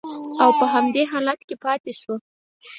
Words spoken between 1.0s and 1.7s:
حالت کې